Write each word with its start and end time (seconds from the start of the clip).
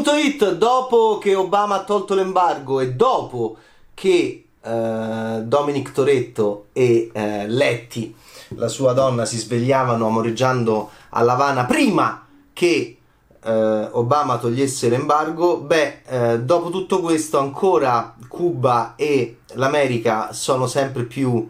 Press.it, 0.00 0.54
dopo 0.54 1.18
che 1.18 1.34
Obama 1.34 1.74
ha 1.74 1.84
tolto 1.84 2.14
l'embargo 2.14 2.80
e 2.80 2.94
dopo 2.94 3.56
che 3.92 4.46
eh, 4.62 5.40
Dominic 5.44 5.92
Toretto 5.92 6.68
e 6.72 7.10
eh, 7.12 7.46
Letti, 7.46 8.14
la 8.56 8.68
sua 8.68 8.94
donna, 8.94 9.26
si 9.26 9.36
svegliavano 9.36 10.06
amoreggiando 10.06 10.90
a 11.10 11.20
La 11.20 11.34
Habana 11.34 11.66
prima 11.66 12.26
che 12.54 12.96
eh, 13.44 13.88
Obama 13.90 14.38
togliesse 14.38 14.88
l'embargo, 14.88 15.58
beh, 15.58 16.00
eh, 16.06 16.40
dopo 16.40 16.70
tutto 16.70 17.00
questo 17.00 17.38
ancora 17.38 18.14
Cuba 18.28 18.94
e 18.96 19.40
l'America 19.54 20.32
sono 20.32 20.66
sempre 20.68 21.02
più 21.02 21.46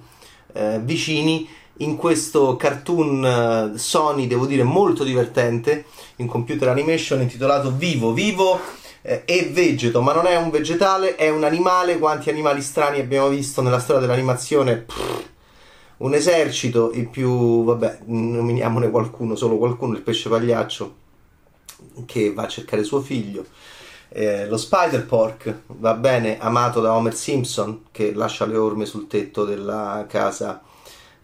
eh, 0.52 0.80
vicini 0.82 1.48
in 1.78 1.96
questo 1.96 2.56
cartoon 2.56 3.74
Sony, 3.76 4.26
devo 4.26 4.46
dire 4.46 4.62
molto 4.62 5.04
divertente, 5.04 5.86
in 6.16 6.26
computer 6.26 6.68
animation 6.68 7.20
intitolato 7.20 7.74
Vivo. 7.74 8.12
Vivo 8.12 8.60
eh, 9.02 9.24
è 9.24 9.50
vegeto, 9.50 10.00
ma 10.00 10.12
non 10.12 10.26
è 10.26 10.36
un 10.36 10.50
vegetale, 10.50 11.16
è 11.16 11.28
un 11.28 11.44
animale. 11.44 11.98
Quanti 11.98 12.30
animali 12.30 12.62
strani 12.62 13.00
abbiamo 13.00 13.28
visto 13.28 13.62
nella 13.62 13.80
storia 13.80 14.02
dell'animazione? 14.02 14.86
Un 15.98 16.14
esercito, 16.14 16.90
il 16.92 17.08
più, 17.08 17.64
vabbè, 17.64 18.00
nominiamone 18.06 18.90
qualcuno, 18.90 19.36
solo 19.36 19.56
qualcuno, 19.56 19.94
il 19.94 20.02
pesce 20.02 20.28
pagliaccio 20.28 20.96
che 22.06 22.32
va 22.32 22.44
a 22.44 22.48
cercare 22.48 22.84
suo 22.84 23.00
figlio. 23.00 23.44
Eh, 24.08 24.46
lo 24.46 24.56
Spider 24.56 25.06
Pork 25.06 25.60
va 25.68 25.94
bene, 25.94 26.38
amato 26.38 26.80
da 26.80 26.92
Homer 26.92 27.14
Simpson 27.14 27.84
che 27.90 28.12
lascia 28.12 28.44
le 28.44 28.56
orme 28.56 28.84
sul 28.84 29.06
tetto 29.06 29.44
della 29.44 30.04
casa 30.08 30.60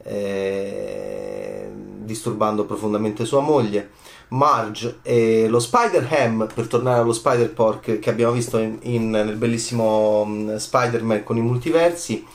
eh, 0.04 1.68
disturbando 2.04 2.64
profondamente 2.64 3.24
sua 3.24 3.40
moglie. 3.40 3.90
Marge 4.28 4.98
e 5.02 5.48
lo 5.48 5.58
Spider 5.58 6.06
Ham, 6.10 6.48
per 6.52 6.66
tornare 6.66 7.00
allo 7.00 7.14
Spider 7.14 7.50
Pork 7.50 7.98
che 7.98 8.10
abbiamo 8.10 8.32
visto 8.32 8.58
in, 8.58 8.78
in, 8.82 9.10
nel 9.10 9.36
bellissimo 9.36 10.20
um, 10.20 10.56
Spider-Man 10.56 11.24
con 11.24 11.38
i 11.38 11.40
multiversi, 11.40 12.26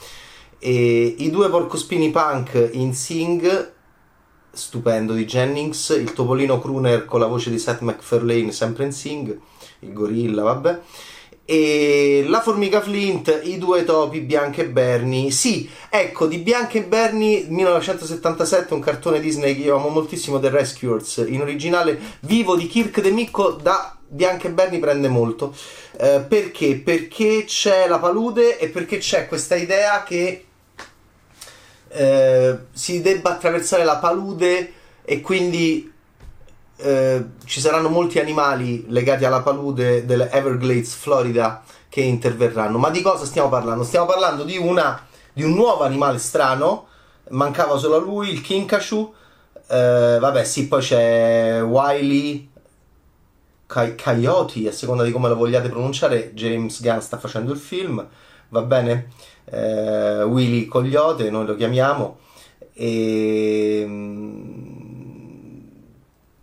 e 0.57 1.15
i 1.17 1.29
due 1.29 1.49
porcospini 1.49 2.09
punk 2.09 2.69
in 2.71 2.95
Sing, 2.95 3.71
stupendo 4.51 5.13
di 5.13 5.25
Jennings, 5.25 5.89
il 5.89 6.13
topolino 6.13 6.59
crooner 6.59 7.05
con 7.05 7.19
la 7.19 7.27
voce 7.27 7.51
di 7.51 7.59
Seth 7.59 7.81
MacFarlane 7.81 8.51
sempre 8.51 8.85
in 8.85 8.91
Sing, 8.91 9.39
il 9.79 9.93
gorilla, 9.93 10.41
vabbè 10.43 10.79
e 11.45 12.23
la 12.27 12.41
formica 12.41 12.81
Flint, 12.81 13.41
i 13.43 13.57
due 13.57 13.83
topi 13.83 14.21
Bianca 14.21 14.61
e 14.61 14.69
Bernie. 14.69 15.31
Sì, 15.31 15.69
ecco, 15.89 16.27
di 16.27 16.37
Bianca 16.37 16.77
e 16.77 16.83
Bernie 16.83 17.45
1977, 17.49 18.73
un 18.73 18.79
cartone 18.79 19.19
Disney 19.19 19.55
che 19.55 19.63
io 19.63 19.75
amo 19.75 19.89
moltissimo, 19.89 20.39
The 20.39 20.49
Rescuers, 20.49 21.25
in 21.27 21.41
originale 21.41 21.99
vivo 22.21 22.55
di 22.55 22.67
Kirk 22.67 23.01
De 23.01 23.11
Micco 23.11 23.51
da 23.51 23.95
Bianca 24.07 24.47
e 24.47 24.51
Bernie 24.51 24.79
prende 24.79 25.09
molto. 25.09 25.53
Eh, 25.97 26.23
perché? 26.27 26.75
Perché 26.77 27.43
c'è 27.45 27.87
la 27.87 27.99
palude 27.99 28.57
e 28.57 28.69
perché 28.69 28.97
c'è 28.99 29.27
questa 29.27 29.55
idea 29.55 30.03
che 30.03 30.45
eh, 31.89 32.57
si 32.71 33.01
debba 33.01 33.31
attraversare 33.31 33.83
la 33.83 33.97
palude 33.97 34.73
e 35.03 35.21
quindi 35.21 35.92
eh, 36.77 37.25
ci 37.45 37.59
saranno 37.59 37.89
molti 37.89 38.19
animali 38.19 38.85
legati 38.89 39.25
alla 39.25 39.41
palude 39.41 40.05
delle 40.05 40.29
Everglades, 40.31 40.93
Florida, 40.93 41.63
che 41.89 42.01
interverranno. 42.01 42.77
Ma 42.77 42.89
di 42.89 43.01
cosa 43.01 43.25
stiamo 43.25 43.49
parlando? 43.49 43.83
Stiamo 43.83 44.05
parlando 44.05 44.43
di, 44.43 44.57
una, 44.57 45.05
di 45.31 45.43
un 45.43 45.53
nuovo 45.53 45.83
animale 45.83 46.17
strano, 46.17 46.87
mancava 47.29 47.77
solo 47.77 47.99
lui, 47.99 48.29
il 48.29 48.41
Kinkashu. 48.41 49.13
Eh, 49.67 50.17
vabbè, 50.19 50.43
sì, 50.43 50.67
poi 50.67 50.81
c'è 50.81 51.61
Wiley, 51.63 52.49
Coyote, 53.67 54.67
a 54.67 54.71
seconda 54.71 55.03
di 55.03 55.11
come 55.11 55.29
lo 55.29 55.35
vogliate 55.35 55.69
pronunciare, 55.69 56.33
James 56.33 56.81
Gunn 56.81 56.99
sta 56.99 57.17
facendo 57.17 57.51
il 57.51 57.59
film, 57.59 58.05
va 58.49 58.61
bene? 58.61 59.09
Eh, 59.45 60.23
Willy 60.23 60.65
Cogliote, 60.65 61.29
noi 61.29 61.45
lo 61.45 61.55
chiamiamo. 61.55 62.19
E 62.73 63.85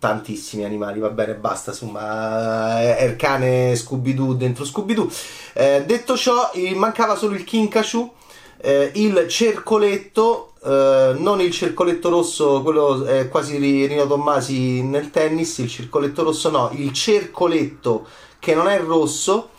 tantissimi 0.01 0.63
animali, 0.63 0.99
va 0.99 1.11
bene, 1.11 1.35
basta, 1.35 1.69
insomma, 1.69 2.81
Ercane 2.97 3.75
Scooby-Doo 3.75 4.33
dentro 4.33 4.65
Scooby-Doo. 4.65 5.07
Eh, 5.53 5.83
detto 5.85 6.17
ciò, 6.17 6.49
mancava 6.73 7.13
solo 7.13 7.35
il 7.35 7.43
Kinkashu, 7.43 8.11
eh, 8.57 8.91
il 8.95 9.27
cercoletto, 9.27 10.53
eh, 10.63 11.13
non 11.15 11.39
il 11.39 11.51
cercoletto 11.51 12.09
rosso, 12.09 12.63
quello 12.63 13.05
è 13.05 13.29
quasi 13.29 13.59
Rino 13.59 14.07
Tommasi 14.07 14.81
nel 14.81 15.11
tennis, 15.11 15.59
il 15.59 15.69
circoletto 15.69 16.23
rosso 16.23 16.49
no, 16.49 16.71
il 16.73 16.91
cercoletto 16.93 18.07
che 18.39 18.55
non 18.55 18.67
è 18.67 18.79
rosso, 18.79 19.49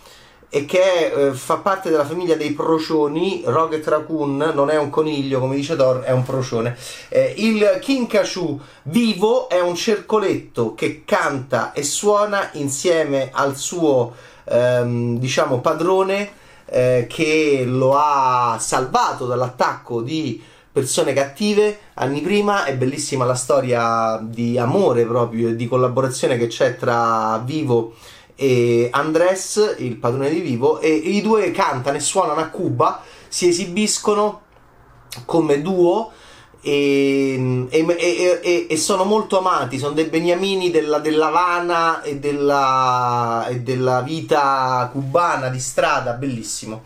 e 0.55 0.67
che 0.67 1.07
eh, 1.07 1.33
fa 1.33 1.57
parte 1.57 1.89
della 1.89 2.05
famiglia 2.05 2.35
dei 2.35 2.53
procioni. 2.53 3.41
Rocket 3.43 3.89
Raccoon 3.89 4.53
non 4.55 4.69
è 4.69 4.77
un 4.77 4.91
coniglio, 4.91 5.41
come 5.41 5.57
dice 5.57 5.77
Thor, 5.77 6.01
è 6.01 6.11
un 6.11 6.25
procione. 6.25 6.77
Eh, 7.09 7.33
il 7.39 7.79
Kinkashu 7.81 8.61
vivo 8.83 9.49
è 9.49 9.63
un 9.63 9.75
cercoletto 9.75 10.75
che 10.75 11.05
canta 11.07 11.73
e 11.73 11.83
suona 11.83 12.51
insieme 12.53 13.31
al 13.33 13.57
suo, 13.57 14.13
ehm, 14.45 15.19
diciamo, 15.19 15.61
padrone 15.61 16.33
eh, 16.67 17.07
che 17.09 17.65
lo 17.67 17.97
ha 17.97 18.59
salvato 18.61 19.25
dall'attacco 19.25 20.03
di 20.03 20.43
persone 20.71 21.13
cattive 21.13 21.79
anni 21.95 22.23
prima 22.23 22.65
è 22.65 22.75
bellissima 22.75 23.27
la 23.27 23.35
storia 23.35 24.19
di 24.23 24.59
amore 24.59 25.05
proprio 25.05 25.51
e 25.51 25.57
di 25.57 25.69
collaborazione 25.69 26.39
che 26.39 26.47
c'è 26.47 26.77
tra 26.77 27.43
Vivo 27.45 27.93
e 28.22 28.22
Andres, 28.91 29.77
il 29.79 29.97
padrone 29.97 30.31
di 30.31 30.41
Vivo, 30.41 30.81
e 30.81 30.91
i 30.91 31.21
due 31.21 31.51
cantano 31.51 31.97
e 31.97 32.01
suonano 32.01 32.41
a 32.41 32.49
Cuba, 32.49 33.03
si 33.29 33.49
esibiscono 33.49 34.41
come 35.25 35.61
duo 35.61 36.13
e, 36.65 37.67
e, 37.71 38.41
e, 38.43 38.67
e 38.71 38.77
sono 38.77 39.05
molto 39.05 39.39
amati, 39.39 39.79
sono 39.79 39.95
dei 39.95 40.05
beniamini 40.05 40.71
della, 40.71 41.01
dell'Havana 41.01 42.03
e 42.03 42.19
della, 42.19 43.47
e 43.49 43.61
della 43.61 44.01
vita 44.03 44.89
cubana 44.93 45.49
di 45.49 45.59
strada, 45.59 46.13
bellissimo. 46.13 46.85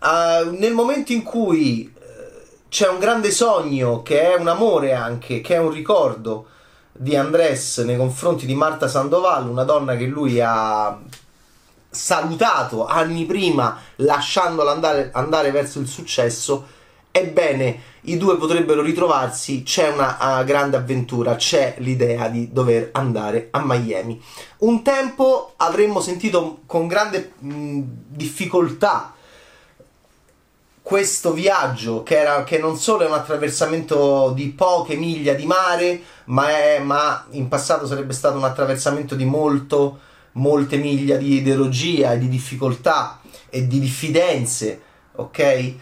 Uh, 0.00 0.50
nel 0.58 0.74
momento 0.74 1.12
in 1.12 1.22
cui 1.22 1.92
eh, 1.92 2.46
c'è 2.68 2.88
un 2.88 2.98
grande 2.98 3.30
sogno 3.30 4.02
che 4.02 4.32
è 4.32 4.36
un 4.36 4.48
amore 4.48 4.94
anche, 4.94 5.40
che 5.40 5.54
è 5.54 5.58
un 5.58 5.70
ricordo, 5.70 6.46
di 6.98 7.14
Andrés 7.14 7.78
nei 7.78 7.96
confronti 7.96 8.44
di 8.44 8.54
Marta 8.54 8.88
Sandoval, 8.88 9.48
una 9.48 9.62
donna 9.62 9.96
che 9.96 10.06
lui 10.06 10.40
ha 10.40 10.98
salutato 11.88 12.86
anni 12.86 13.24
prima 13.24 13.78
lasciandola 13.96 14.72
andare, 14.72 15.10
andare 15.12 15.50
verso 15.52 15.78
il 15.78 15.86
successo. 15.86 16.76
Ebbene, 17.10 17.80
i 18.02 18.16
due 18.16 18.36
potrebbero 18.36 18.82
ritrovarsi, 18.82 19.62
c'è 19.62 19.88
una 19.88 20.40
uh, 20.40 20.44
grande 20.44 20.76
avventura, 20.76 21.36
c'è 21.36 21.76
l'idea 21.78 22.28
di 22.28 22.52
dover 22.52 22.90
andare 22.92 23.48
a 23.52 23.62
Miami. 23.64 24.20
Un 24.58 24.82
tempo 24.82 25.54
avremmo 25.56 26.00
sentito 26.00 26.60
con 26.66 26.86
grande 26.86 27.32
mh, 27.38 27.80
difficoltà 28.08 29.14
questo 30.88 31.32
viaggio 31.32 32.02
che, 32.02 32.18
era, 32.18 32.44
che 32.44 32.58
non 32.58 32.78
solo 32.78 33.04
è 33.04 33.06
un 33.06 33.12
attraversamento 33.12 34.32
di 34.34 34.48
poche 34.48 34.96
miglia 34.96 35.34
di 35.34 35.44
mare, 35.44 36.00
ma, 36.28 36.48
è, 36.48 36.80
ma 36.80 37.26
in 37.30 37.48
passato 37.48 37.86
sarebbe 37.86 38.12
stato 38.12 38.36
un 38.36 38.44
attraversamento 38.44 39.14
di 39.14 39.24
molto, 39.24 39.98
molte 40.32 40.76
miglia 40.76 41.16
di 41.16 41.34
ideologia 41.34 42.12
e 42.12 42.18
di 42.18 42.28
difficoltà 42.28 43.20
e 43.48 43.66
di 43.66 43.78
diffidenze, 43.78 44.80
ok? 45.16 45.74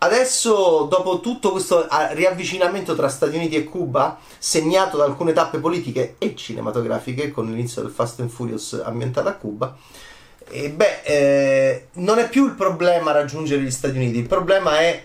Adesso, 0.00 0.86
dopo 0.88 1.18
tutto 1.18 1.50
questo 1.50 1.88
riavvicinamento 2.12 2.94
tra 2.94 3.08
Stati 3.08 3.34
Uniti 3.34 3.56
e 3.56 3.64
Cuba, 3.64 4.18
segnato 4.38 4.96
da 4.96 5.04
alcune 5.04 5.32
tappe 5.32 5.58
politiche 5.58 6.14
e 6.18 6.36
cinematografiche, 6.36 7.32
con 7.32 7.46
l'inizio 7.46 7.82
del 7.82 7.90
Fast 7.90 8.20
and 8.20 8.30
Furious 8.30 8.80
ambientato 8.84 9.28
a 9.28 9.32
Cuba, 9.32 9.76
e 10.50 10.70
beh, 10.70 11.00
eh, 11.02 11.88
non 11.94 12.18
è 12.20 12.28
più 12.28 12.46
il 12.46 12.52
problema 12.52 13.10
raggiungere 13.10 13.60
gli 13.60 13.70
Stati 13.72 13.96
Uniti, 13.96 14.18
il 14.18 14.28
problema 14.28 14.78
è 14.78 15.04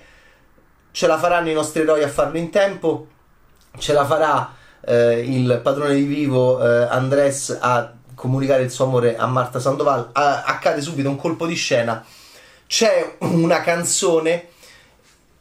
ce 0.92 1.08
la 1.08 1.18
faranno 1.18 1.50
i 1.50 1.54
nostri 1.54 1.82
eroi 1.82 2.04
a 2.04 2.08
farlo 2.08 2.38
in 2.38 2.52
tempo, 2.52 3.08
ce 3.80 3.94
la 3.94 4.06
farà 4.06 4.62
eh, 4.86 5.20
il 5.20 5.60
padrone 5.64 5.96
di 5.96 6.04
Vivo 6.04 6.64
eh, 6.64 6.84
Andres 6.84 7.58
a 7.60 7.94
comunicare 8.16 8.64
il 8.64 8.72
suo 8.72 8.86
amore 8.86 9.18
a 9.18 9.26
Marta 9.28 9.60
Sandoval, 9.60 10.10
a- 10.14 10.44
accade 10.44 10.82
subito 10.82 11.10
un 11.10 11.18
colpo 11.18 11.46
di 11.46 11.56
scena, 11.56 12.04
c'è 12.68 13.18
una 13.20 13.62
canzone 13.62 14.48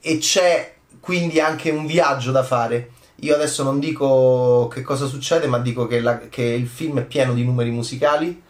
e 0.00 0.18
c'è 0.18 0.74
quindi 1.00 1.40
anche 1.40 1.70
un 1.70 1.86
viaggio 1.86 2.30
da 2.30 2.42
fare. 2.42 2.90
Io 3.22 3.34
adesso 3.34 3.62
non 3.62 3.78
dico 3.78 4.68
che 4.72 4.82
cosa 4.82 5.06
succede, 5.06 5.46
ma 5.46 5.58
dico 5.58 5.86
che, 5.86 6.00
la- 6.00 6.18
che 6.28 6.42
il 6.42 6.66
film 6.66 7.00
è 7.00 7.04
pieno 7.04 7.34
di 7.34 7.44
numeri 7.44 7.70
musicali 7.70 8.42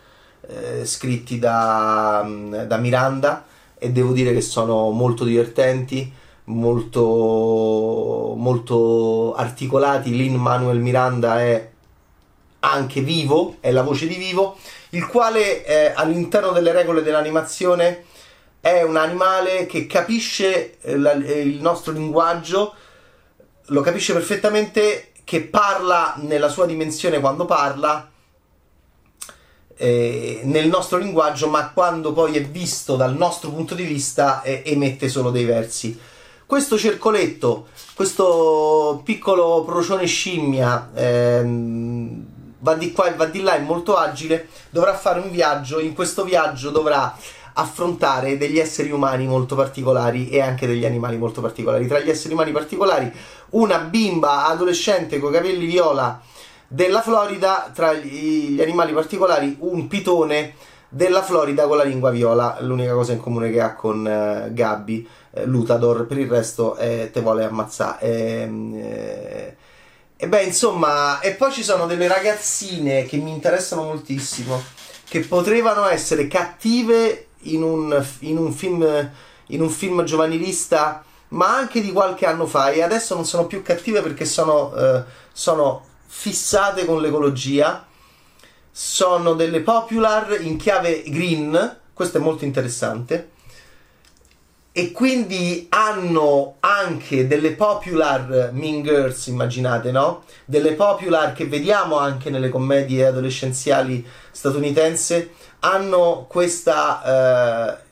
eh, 0.48 0.84
scritti 0.84 1.38
da, 1.38 2.26
da, 2.66 2.76
Miranda 2.78 3.44
e 3.78 3.90
devo 3.90 4.12
dire 4.12 4.32
che 4.32 4.40
sono 4.40 4.90
molto 4.90 5.24
divertenti, 5.24 6.12
molto, 6.44 8.34
molto 8.36 9.34
articolati. 9.34 10.16
Lin 10.16 10.34
Manuel 10.36 10.78
Miranda 10.78 11.40
è 11.40 11.70
anche 12.60 13.00
vivo, 13.00 13.56
è 13.60 13.70
la 13.70 13.82
voce 13.82 14.06
di 14.06 14.14
vivo. 14.14 14.56
il 14.90 15.06
quale 15.06 15.64
eh, 15.64 15.92
all'interno 15.94 16.50
delle 16.50 16.72
regole 16.72 17.02
dell'animazione 17.02 18.04
è 18.60 18.82
un 18.82 18.96
animale 18.96 19.66
che 19.66 19.86
capisce 19.86 20.78
eh, 20.80 20.96
la, 20.96 21.12
eh, 21.12 21.40
il 21.40 21.60
nostro 21.60 21.92
linguaggio, 21.92 22.74
lo 23.66 23.80
capisce 23.80 24.12
perfettamente, 24.12 25.12
che 25.24 25.42
parla 25.42 26.14
nella 26.18 26.48
sua 26.48 26.66
dimensione 26.66 27.20
quando 27.20 27.44
parla, 27.44 28.08
eh, 29.76 30.40
nel 30.44 30.68
nostro 30.68 30.98
linguaggio, 30.98 31.48
ma 31.48 31.70
quando 31.70 32.12
poi 32.12 32.36
è 32.36 32.44
visto 32.44 32.94
dal 32.94 33.16
nostro 33.16 33.50
punto 33.50 33.74
di 33.74 33.84
vista 33.84 34.42
eh, 34.42 34.62
emette 34.66 35.08
solo 35.08 35.30
dei 35.30 35.44
versi. 35.44 35.98
Questo 36.52 36.76
cercoletto, 36.76 37.68
questo 37.94 39.00
piccolo 39.06 39.64
procione 39.64 40.04
scimmia, 40.04 40.90
ehm, 40.92 42.26
va 42.58 42.74
di 42.74 42.92
qua 42.92 43.06
e 43.06 43.14
va 43.14 43.24
di 43.24 43.40
là, 43.40 43.54
è 43.54 43.60
molto 43.60 43.96
agile, 43.96 44.48
dovrà 44.68 44.94
fare 44.94 45.20
un 45.20 45.30
viaggio, 45.30 45.80
in 45.80 45.94
questo 45.94 46.24
viaggio 46.24 46.68
dovrà 46.68 47.16
affrontare 47.54 48.36
degli 48.36 48.58
esseri 48.58 48.90
umani 48.90 49.26
molto 49.26 49.56
particolari 49.56 50.28
e 50.28 50.42
anche 50.42 50.66
degli 50.66 50.84
animali 50.84 51.16
molto 51.16 51.40
particolari. 51.40 51.86
Tra 51.86 52.00
gli 52.00 52.10
esseri 52.10 52.34
umani 52.34 52.52
particolari, 52.52 53.10
una 53.52 53.78
bimba 53.78 54.44
adolescente 54.44 55.18
con 55.20 55.32
capelli 55.32 55.64
viola 55.64 56.20
della 56.68 57.00
Florida, 57.00 57.70
tra 57.72 57.94
gli 57.94 58.60
animali 58.60 58.92
particolari, 58.92 59.56
un 59.60 59.88
pitone 59.88 60.52
della 60.94 61.22
Florida 61.22 61.66
con 61.66 61.78
la 61.78 61.84
lingua 61.84 62.10
viola, 62.10 62.58
l'unica 62.60 62.92
cosa 62.92 63.12
in 63.12 63.18
comune 63.18 63.50
che 63.50 63.62
ha 63.62 63.74
con 63.74 64.00
uh, 64.04 64.52
Gabby, 64.52 65.08
eh, 65.30 65.46
Lutador, 65.46 66.06
per 66.06 66.18
il 66.18 66.28
resto 66.28 66.76
eh, 66.76 67.08
te 67.10 67.22
vuole 67.22 67.44
ammazzare. 67.44 68.00
Ehm, 68.00 68.74
eh, 68.74 69.56
e 70.14 70.28
beh, 70.28 70.42
insomma, 70.42 71.20
e 71.20 71.32
poi 71.32 71.50
ci 71.50 71.62
sono 71.62 71.86
delle 71.86 72.06
ragazzine 72.08 73.06
che 73.06 73.16
mi 73.16 73.30
interessano 73.30 73.84
moltissimo, 73.84 74.62
che 75.08 75.20
potevano 75.20 75.88
essere 75.88 76.28
cattive 76.28 77.28
in 77.44 77.62
un, 77.62 78.04
in 78.20 78.36
un, 78.36 78.52
film, 78.52 79.10
in 79.46 79.62
un 79.62 79.70
film 79.70 80.04
giovanilista, 80.04 81.02
ma 81.28 81.56
anche 81.56 81.80
di 81.80 81.90
qualche 81.90 82.26
anno 82.26 82.44
fa, 82.44 82.70
e 82.70 82.82
adesso 82.82 83.14
non 83.14 83.24
sono 83.24 83.46
più 83.46 83.62
cattive 83.62 84.02
perché 84.02 84.26
sono, 84.26 84.74
eh, 84.76 85.02
sono 85.32 85.86
fissate 86.06 86.84
con 86.84 87.00
l'ecologia 87.00 87.86
sono 88.72 89.34
delle 89.34 89.60
popular 89.60 90.40
in 90.40 90.56
chiave 90.56 91.02
green, 91.06 91.76
questo 91.92 92.16
è 92.16 92.20
molto 92.20 92.44
interessante, 92.44 93.28
e 94.72 94.90
quindi 94.90 95.66
hanno 95.68 96.56
anche 96.60 97.26
delle 97.26 97.52
popular 97.52 98.50
mean 98.54 98.82
girls, 98.82 99.26
immaginate, 99.26 99.90
no? 99.90 100.24
Delle 100.46 100.72
popular 100.72 101.34
che 101.34 101.44
vediamo 101.46 101.98
anche 101.98 102.30
nelle 102.30 102.48
commedie 102.48 103.04
adolescenziali 103.04 104.04
statunitense, 104.30 105.32
hanno 105.60 106.24
questa... 106.26 107.76
Eh, 107.76 107.90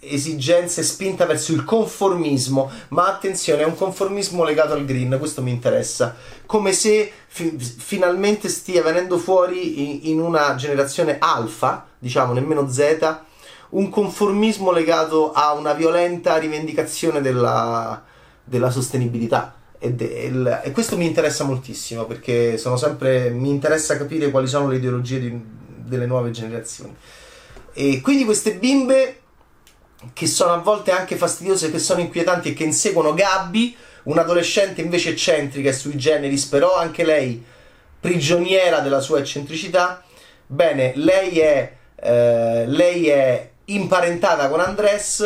esigenza 0.00 0.80
e 0.80 0.84
spinta 0.84 1.26
verso 1.26 1.52
il 1.52 1.64
conformismo, 1.64 2.70
ma 2.88 3.08
attenzione, 3.08 3.62
è 3.62 3.66
un 3.66 3.74
conformismo 3.74 4.44
legato 4.44 4.72
al 4.72 4.84
green, 4.84 5.16
questo 5.18 5.42
mi 5.42 5.50
interessa, 5.50 6.14
come 6.46 6.72
se 6.72 7.10
fi- 7.26 7.58
finalmente 7.58 8.48
stia 8.48 8.82
venendo 8.82 9.18
fuori 9.18 10.02
in, 10.02 10.12
in 10.12 10.20
una 10.20 10.54
generazione 10.54 11.16
alfa, 11.18 11.86
diciamo 11.98 12.32
nemmeno 12.32 12.68
Z, 12.70 13.18
un 13.70 13.90
conformismo 13.90 14.70
legato 14.70 15.32
a 15.32 15.52
una 15.52 15.74
violenta 15.74 16.36
rivendicazione 16.38 17.20
della, 17.20 18.02
della 18.44 18.70
sostenibilità. 18.70 19.54
E, 19.80 19.92
del, 19.92 20.60
e, 20.64 20.72
questo 20.72 20.96
mi 20.96 21.06
interessa 21.06 21.44
moltissimo 21.44 22.04
perché 22.04 22.56
sono 22.58 22.76
sempre 22.76 23.30
mi 23.30 23.48
interessa 23.48 23.96
capire 23.96 24.30
quali 24.30 24.48
sono 24.48 24.68
le 24.68 24.76
ideologie 24.76 25.20
di, 25.20 25.40
delle 25.84 26.06
nuove 26.06 26.30
generazioni. 26.30 26.94
E 27.72 28.00
quindi 28.00 28.24
queste 28.24 28.54
bimbe 28.54 29.20
che 30.12 30.26
sono 30.26 30.52
a 30.52 30.58
volte 30.58 30.90
anche 30.90 31.16
fastidiose, 31.16 31.70
che 31.70 31.78
sono 31.78 32.00
inquietanti 32.00 32.50
e 32.50 32.54
che 32.54 32.64
inseguono 32.64 33.14
Gabby, 33.14 33.76
un'adolescente 34.04 34.80
invece 34.80 35.10
eccentrica 35.10 35.68
e 35.68 35.72
sui 35.72 35.96
generis, 35.96 36.46
però 36.46 36.76
anche 36.76 37.04
lei 37.04 37.44
prigioniera 38.00 38.80
della 38.80 39.00
sua 39.00 39.18
eccentricità. 39.18 40.02
Bene, 40.46 40.92
lei 40.94 41.40
è, 41.40 41.72
eh, 41.96 42.64
lei 42.66 43.08
è 43.08 43.50
imparentata 43.66 44.48
con 44.48 44.60
Andres 44.60 45.20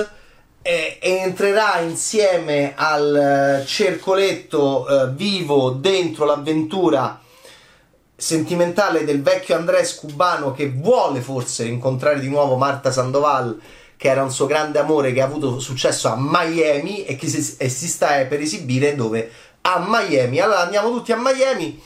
e, 0.62 0.98
e 1.00 1.10
entrerà 1.16 1.80
insieme 1.80 2.72
al 2.74 3.60
eh, 3.62 3.66
cercoletto 3.66 4.88
eh, 4.88 5.10
vivo 5.10 5.70
dentro 5.70 6.24
l'avventura 6.24 7.20
sentimentale 8.14 9.04
del 9.04 9.20
vecchio 9.20 9.56
Andres 9.56 9.96
cubano 9.96 10.52
che 10.52 10.70
vuole 10.70 11.20
forse 11.20 11.64
incontrare 11.64 12.20
di 12.20 12.28
nuovo 12.28 12.56
Marta 12.56 12.92
Sandoval 12.92 13.60
che 14.02 14.08
era 14.08 14.24
un 14.24 14.32
suo 14.32 14.46
grande 14.46 14.80
amore 14.80 15.12
che 15.12 15.20
ha 15.20 15.24
avuto 15.24 15.60
successo 15.60 16.08
a 16.08 16.16
Miami 16.18 17.04
e 17.04 17.14
che 17.14 17.28
si, 17.28 17.54
e 17.56 17.68
si 17.68 17.86
sta 17.86 18.24
per 18.24 18.40
esibire 18.40 18.96
dove? 18.96 19.30
A 19.60 19.86
Miami. 19.86 20.40
Allora 20.40 20.62
andiamo 20.62 20.90
tutti 20.90 21.12
a 21.12 21.16
Miami. 21.16 21.80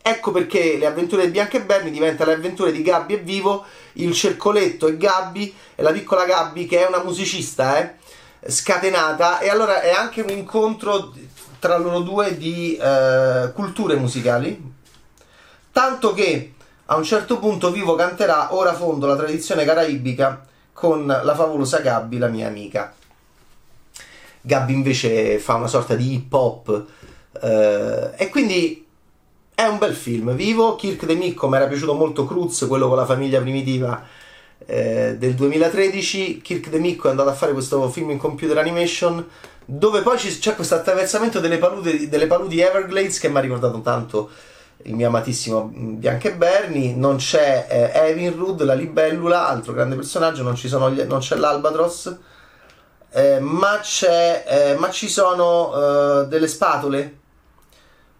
Ecco 0.00 0.30
perché 0.30 0.78
le 0.78 0.86
avventure 0.86 1.26
di 1.26 1.30
Bianca 1.30 1.58
e 1.58 1.62
Bernie 1.64 1.90
diventano 1.90 2.30
le 2.30 2.36
avventure 2.38 2.72
di 2.72 2.80
Gabby 2.80 3.12
e 3.12 3.18
Vivo, 3.18 3.66
il 3.94 4.14
cercoletto 4.14 4.86
e 4.86 4.96
Gabby, 4.96 5.54
e 5.74 5.82
la 5.82 5.92
piccola 5.92 6.24
Gabby 6.24 6.64
che 6.64 6.82
è 6.82 6.88
una 6.88 7.02
musicista, 7.02 7.78
eh, 7.78 8.50
scatenata, 8.50 9.40
e 9.40 9.50
allora 9.50 9.82
è 9.82 9.90
anche 9.90 10.22
un 10.22 10.30
incontro 10.30 11.12
tra 11.58 11.76
loro 11.76 12.00
due 12.00 12.38
di 12.38 12.78
eh, 12.80 13.52
culture 13.54 13.94
musicali. 13.96 14.72
Tanto 15.70 16.14
che 16.14 16.54
a 16.86 16.96
un 16.96 17.04
certo 17.04 17.38
punto 17.38 17.70
Vivo 17.70 17.94
canterà 17.94 18.54
Ora 18.54 18.72
fondo 18.72 19.06
la 19.06 19.16
tradizione 19.16 19.66
caraibica 19.66 20.46
con 20.78 21.06
la 21.06 21.34
favolosa 21.34 21.80
Gabby, 21.80 22.18
la 22.18 22.28
mia 22.28 22.46
amica. 22.46 22.94
Gabby 24.40 24.74
invece 24.74 25.40
fa 25.40 25.54
una 25.54 25.66
sorta 25.66 25.96
di 25.96 26.14
hip 26.14 26.32
hop 26.32 26.84
eh, 27.42 28.10
e 28.14 28.28
quindi 28.28 28.86
è 29.56 29.64
un 29.64 29.78
bel 29.78 29.94
film. 29.94 30.36
Vivo, 30.36 30.76
Kirk 30.76 31.04
De 31.04 31.16
Micco, 31.16 31.48
mi 31.48 31.56
era 31.56 31.66
piaciuto 31.66 31.94
molto 31.94 32.24
Cruz, 32.24 32.64
quello 32.68 32.86
con 32.86 32.96
la 32.96 33.06
famiglia 33.06 33.40
primitiva 33.40 34.06
eh, 34.66 35.16
del 35.18 35.34
2013. 35.34 36.40
Kirk 36.40 36.68
De 36.68 36.78
Micco 36.78 37.08
è 37.08 37.10
andato 37.10 37.30
a 37.30 37.34
fare 37.34 37.52
questo 37.52 37.88
film 37.90 38.10
in 38.10 38.18
computer 38.18 38.56
animation 38.56 39.26
dove 39.64 40.02
poi 40.02 40.16
c'è 40.16 40.54
questo 40.54 40.76
attraversamento 40.76 41.40
delle 41.40 41.58
paludi, 41.58 42.08
delle 42.08 42.28
paludi 42.28 42.60
Everglades 42.60 43.18
che 43.18 43.28
mi 43.28 43.38
ha 43.38 43.40
ricordato 43.40 43.80
tanto 43.80 44.30
il 44.84 44.94
mio 44.94 45.08
amatissimo 45.08 45.72
mm, 45.74 45.98
Bianca 45.98 46.28
e 46.28 46.34
Bernie, 46.34 46.94
non 46.94 47.16
c'è 47.16 47.66
eh, 47.68 48.08
Evinrude, 48.08 48.64
la 48.64 48.74
libellula, 48.74 49.48
altro 49.48 49.72
grande 49.72 49.96
personaggio, 49.96 50.42
non, 50.42 50.54
gli, 50.92 51.00
non 51.02 51.18
c'è 51.18 51.36
l'Albatros, 51.36 52.16
eh, 53.10 53.40
ma, 53.40 53.80
eh, 53.82 54.76
ma, 54.78 54.90
ci 54.90 55.08
sono 55.08 55.72
eh, 55.74 56.26
delle 56.26 56.48
spatole. 56.48 57.16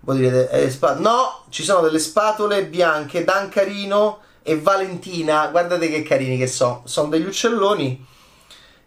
Voi 0.01 0.17
direte, 0.17 0.51
eh, 0.51 0.71
spa- 0.71 0.95
no, 0.95 1.45
ci 1.51 1.63
sono 1.63 1.81
delle 1.83 1.99
spatole 1.99 2.65
bianche, 2.67 3.25
Dan 3.25 3.49
Carino 3.49 4.21
e 4.43 4.59
Valentina, 4.59 5.49
guardate 5.49 5.89
che 5.89 6.03
carini 6.03 6.39
che 6.39 6.47
sono, 6.47 6.83
sono 6.85 7.09
degli 7.09 7.27
uccelloni 7.27 8.07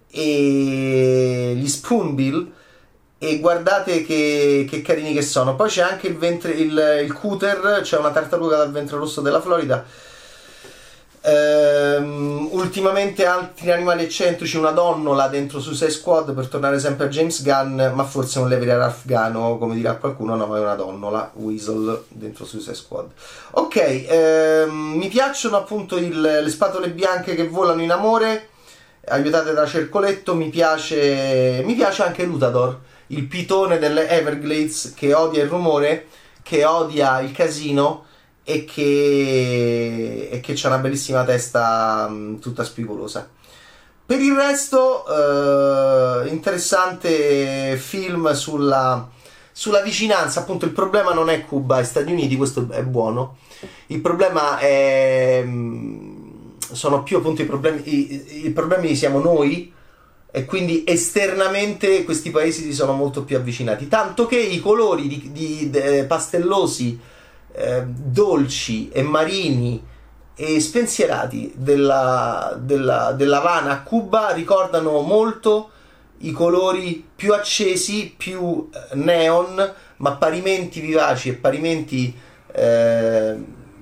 e 0.09 1.53
gli 1.55 1.67
Spoonbill 1.67 2.51
e 3.23 3.37
guardate 3.37 4.01
che, 4.03 4.65
che, 4.67 4.81
carini 4.81 5.13
che 5.13 5.21
sono. 5.21 5.55
Poi 5.55 5.69
c'è 5.69 5.83
anche 5.83 6.07
il, 6.07 6.17
ventre, 6.17 6.53
il, 6.53 7.01
il 7.03 7.13
cooter, 7.13 7.81
c'è 7.83 7.99
una 7.99 8.09
tartaruga 8.09 8.57
dal 8.57 8.71
ventre 8.71 8.97
rosso 8.97 9.21
della 9.21 9.39
Florida. 9.39 9.85
Ehm, 11.21 12.47
ultimamente 12.49 13.27
altri 13.27 13.69
animali 13.69 14.05
eccentrici, 14.05 14.57
una 14.57 14.71
donnola 14.71 15.27
dentro 15.27 15.59
Suicide 15.59 15.91
Squad 15.91 16.33
per 16.33 16.47
tornare 16.47 16.79
sempre 16.79 17.05
a 17.05 17.09
James 17.09 17.43
Gunn, 17.43 17.93
ma 17.93 18.03
forse 18.05 18.39
non 18.39 18.49
lei 18.49 18.67
era 18.67 18.85
afgano, 18.85 19.59
come 19.59 19.75
dirà 19.75 19.97
qualcuno, 19.97 20.35
no, 20.35 20.55
è 20.55 20.59
una 20.59 20.73
donnola, 20.73 21.29
Weasel 21.35 22.05
dentro 22.07 22.43
Suicide 22.43 22.73
Squad. 22.73 23.11
Ok, 23.51 24.05
ehm, 24.07 24.71
mi 24.71 25.09
piacciono 25.09 25.57
appunto 25.57 25.95
il, 25.95 26.19
le 26.19 26.49
spatole 26.49 26.89
bianche 26.89 27.35
che 27.35 27.47
volano 27.47 27.83
in 27.83 27.91
amore, 27.91 28.49
aiutate 29.09 29.53
da 29.53 29.67
Cercoletto, 29.67 30.33
mi 30.33 30.49
piace, 30.49 31.61
mi 31.63 31.75
piace 31.75 32.01
anche 32.01 32.23
Lutador 32.23 32.89
il 33.11 33.25
pitone 33.25 33.77
delle 33.77 34.07
Everglades 34.09 34.93
che 34.95 35.13
odia 35.13 35.43
il 35.43 35.49
rumore, 35.49 36.07
che 36.41 36.65
odia 36.65 37.19
il 37.21 37.31
casino 37.31 38.05
e 38.43 38.65
che, 38.65 40.29
e 40.31 40.39
che 40.39 40.59
ha 40.61 40.67
una 40.67 40.77
bellissima 40.79 41.23
testa 41.23 42.07
mh, 42.09 42.15
mm, 42.15 42.35
tutta 42.39 42.63
spigolosa. 42.63 43.29
Per 44.05 44.19
il 44.19 44.33
resto, 44.33 45.05
eh, 45.07 46.27
interessante 46.29 47.77
film 47.77 48.31
sulla, 48.33 49.07
sulla 49.51 49.81
vicinanza. 49.81 50.41
Appunto, 50.41 50.65
il 50.65 50.71
problema 50.71 51.13
non 51.13 51.29
è 51.29 51.45
Cuba 51.45 51.79
e 51.79 51.85
Stati 51.85 52.11
Uniti, 52.11 52.35
questo 52.35 52.67
è 52.71 52.83
buono. 52.83 53.37
Il 53.87 54.01
problema 54.01 54.57
è. 54.57 55.43
Mm, 55.45 56.19
sono 56.59 57.03
più 57.03 57.17
appunto 57.17 57.41
i 57.41 57.45
problemi. 57.45 57.81
I, 57.85 58.45
i 58.47 58.49
problemi 58.49 58.95
siamo 58.95 59.19
noi 59.19 59.71
e 60.31 60.45
quindi 60.45 60.83
esternamente 60.87 62.05
questi 62.05 62.31
paesi 62.31 62.63
si 62.63 62.73
sono 62.73 62.93
molto 62.93 63.23
più 63.23 63.35
avvicinati. 63.35 63.89
Tanto 63.89 64.25
che 64.25 64.39
i 64.39 64.59
colori 64.61 65.07
di, 65.07 65.29
di, 65.31 65.69
di 65.69 66.03
pastellosi, 66.07 66.97
eh, 67.53 67.83
dolci 67.85 68.89
e 68.89 69.01
marini 69.01 69.83
e 70.33 70.59
spensierati 70.61 71.51
della, 71.55 72.57
della, 72.57 73.11
dell'Havana 73.11 73.71
a 73.71 73.81
Cuba 73.83 74.31
ricordano 74.31 75.01
molto 75.01 75.69
i 76.19 76.31
colori 76.31 77.05
più 77.13 77.33
accesi, 77.33 78.13
più 78.15 78.69
eh, 78.73 78.95
neon, 78.95 79.73
ma 79.97 80.11
parimenti 80.13 80.79
vivaci 80.79 81.29
e 81.29 81.33
parimenti 81.33 82.15
eh, 82.53 83.35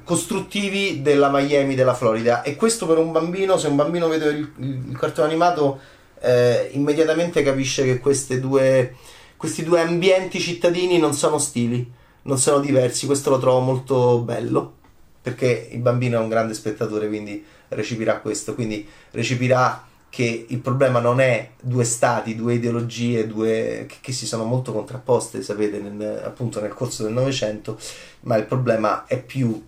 costruttivi 0.04 1.04
della 1.04 1.30
Miami 1.30 1.76
della 1.76 1.94
Florida. 1.94 2.42
E 2.42 2.56
questo 2.56 2.88
per 2.88 2.98
un 2.98 3.12
bambino, 3.12 3.58
se 3.58 3.68
un 3.68 3.76
bambino 3.76 4.08
vede 4.08 4.30
il, 4.30 4.52
il 4.58 4.98
cartone 4.98 5.28
animato, 5.28 5.80
eh, 6.22 6.70
immediatamente 6.74 7.44
capisce 7.44 7.84
che 7.84 8.40
due, 8.40 8.96
questi 9.38 9.64
due 9.64 9.82
ambienti 9.82 10.40
cittadini 10.40 10.98
non 10.98 11.14
sono 11.14 11.38
stili, 11.38 11.90
non 12.24 12.38
sono 12.38 12.60
diversi. 12.60 13.06
Questo 13.06 13.30
lo 13.30 13.40
trovo 13.40 13.60
molto 13.60 14.20
bello 14.20 14.78
perché 15.22 15.70
il 15.72 15.80
bambino 15.80 16.18
è 16.18 16.22
un 16.22 16.30
grande 16.30 16.54
spettatore, 16.54 17.08
quindi 17.08 17.44
recepirà 17.70 18.20
questo, 18.20 18.56
quindi 18.56 18.88
recepirà 19.12 19.86
che 20.10 20.46
il 20.48 20.60
problema 20.60 21.00
non 21.00 21.20
è 21.20 21.52
due 21.62 21.84
stati, 21.84 22.36
due 22.36 22.56
ideologie, 22.56 23.28
due 23.28 23.86
che, 23.88 23.98
che 24.02 24.12
si 24.12 24.26
sono 24.26 24.44
molto 24.44 24.74
contrapposte, 24.74 25.44
sapete, 25.44 25.80
nel, 25.80 26.22
appunto 26.24 26.60
nel 26.60 26.74
corso 26.74 27.04
del 27.04 27.14
Novecento, 27.14 27.78
ma 28.22 28.36
il 28.36 28.46
problema 28.46 29.06
è 29.06 29.22
più 29.22 29.68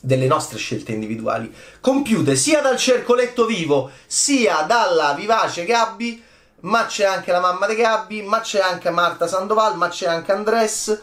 delle 0.00 0.26
nostre 0.26 0.58
scelte 0.58 0.92
individuali, 0.92 1.52
compiute 1.80 2.36
sia 2.36 2.60
dal 2.60 2.76
cercoletto 2.76 3.46
vivo, 3.46 3.90
sia 4.06 4.62
dalla 4.62 5.14
vivace 5.14 5.64
Gabby, 5.64 6.22
ma 6.60 6.86
c'è 6.86 7.04
anche 7.04 7.32
la 7.32 7.40
mamma 7.40 7.66
di 7.66 7.74
Gabby, 7.74 8.22
ma 8.22 8.40
c'è 8.40 8.60
anche 8.60 8.90
Marta 8.90 9.26
Sandoval, 9.26 9.76
ma 9.76 9.88
c'è 9.88 10.06
anche 10.06 10.32
Andres 10.32 11.00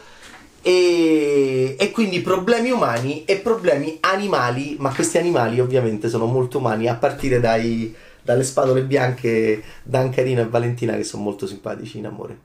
e, 0.66 1.76
e, 1.78 1.90
quindi 1.92 2.20
problemi 2.20 2.70
umani 2.70 3.24
e 3.24 3.36
problemi 3.36 3.98
animali, 4.00 4.76
ma 4.80 4.92
questi 4.92 5.16
animali 5.16 5.60
ovviamente 5.60 6.08
sono 6.08 6.26
molto 6.26 6.58
umani 6.58 6.88
a 6.88 6.96
partire 6.96 7.38
dai, 7.38 7.94
dalle 8.20 8.42
spadole 8.42 8.82
bianche 8.82 9.62
Dancarino 9.84 10.40
e 10.40 10.48
Valentina 10.48 10.96
che 10.96 11.04
sono 11.04 11.22
molto 11.22 11.46
simpatici 11.46 11.98
in 11.98 12.06
amore. 12.06 12.38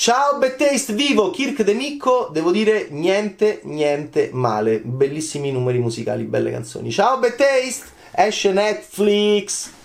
Ciao 0.00 0.38
Bad 0.38 0.92
vivo 0.92 1.30
Kirk 1.30 1.64
De 1.64 1.74
Micco, 1.74 2.28
devo 2.32 2.52
dire 2.52 2.86
niente, 2.90 3.62
niente 3.64 4.30
male, 4.32 4.78
bellissimi 4.78 5.50
numeri 5.50 5.80
musicali, 5.80 6.22
belle 6.22 6.52
canzoni. 6.52 6.92
Ciao 6.92 7.18
Bad 7.18 7.34
esce 8.12 8.52
Netflix! 8.52 9.77